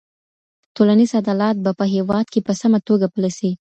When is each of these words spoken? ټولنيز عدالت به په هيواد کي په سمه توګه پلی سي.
ټولنيز 0.75 1.11
عدالت 1.21 1.55
به 1.65 1.71
په 1.79 1.85
هيواد 1.93 2.25
کي 2.33 2.39
په 2.47 2.53
سمه 2.61 2.79
توګه 2.87 3.07
پلی 3.13 3.31
سي. 3.37 3.51